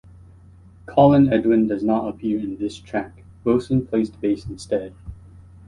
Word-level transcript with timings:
Colin 0.87 1.31
Edwin 1.31 1.67
does 1.67 1.83
not 1.83 2.07
appear 2.07 2.39
in 2.39 2.57
this 2.57 2.75
track, 2.79 3.23
Wilson 3.43 3.85
plays 3.85 4.09
the 4.09 4.17
bass 4.17 4.47
instead. 4.47 4.95